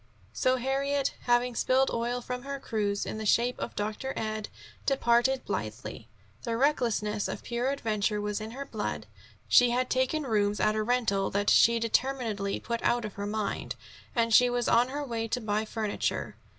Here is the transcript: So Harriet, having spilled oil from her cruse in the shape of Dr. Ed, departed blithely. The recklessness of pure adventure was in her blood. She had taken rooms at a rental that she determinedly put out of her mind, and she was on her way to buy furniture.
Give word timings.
So 0.33 0.55
Harriet, 0.57 1.13
having 1.25 1.53
spilled 1.53 1.91
oil 1.93 2.21
from 2.21 2.41
her 2.41 2.59
cruse 2.59 3.05
in 3.05 3.19
the 3.19 3.25
shape 3.27 3.59
of 3.59 3.75
Dr. 3.75 4.13
Ed, 4.17 4.49
departed 4.87 5.45
blithely. 5.45 6.09
The 6.41 6.57
recklessness 6.57 7.27
of 7.27 7.43
pure 7.43 7.69
adventure 7.69 8.19
was 8.19 8.41
in 8.41 8.49
her 8.49 8.65
blood. 8.65 9.05
She 9.47 9.69
had 9.69 9.91
taken 9.91 10.23
rooms 10.23 10.59
at 10.59 10.73
a 10.73 10.81
rental 10.81 11.29
that 11.29 11.51
she 11.51 11.77
determinedly 11.79 12.59
put 12.59 12.81
out 12.81 13.05
of 13.05 13.13
her 13.13 13.27
mind, 13.27 13.75
and 14.15 14.33
she 14.33 14.49
was 14.49 14.67
on 14.67 14.87
her 14.89 15.05
way 15.05 15.27
to 15.27 15.39
buy 15.39 15.65
furniture. 15.65 16.35